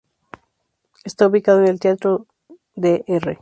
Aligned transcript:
Está 1.03 1.27
ubicada 1.27 1.61
en 1.61 1.67
el 1.67 1.79
Teatro 1.79 2.25
“Dr. 2.73 3.21